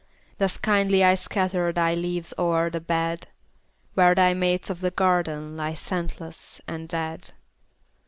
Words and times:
Thus 0.39 0.57
kindly 0.57 1.03
I 1.03 1.13
scatter 1.13 1.71
Thy 1.71 1.93
leaves 1.93 2.33
o'er 2.39 2.71
the 2.71 2.79
bed, 2.81 3.27
Where 3.93 4.15
thy 4.15 4.33
mates 4.33 4.71
of 4.71 4.79
the 4.81 4.89
garden 4.89 5.55
Lie 5.55 5.75
scentless 5.75 6.59
and 6.67 6.89
dead. 6.89 7.29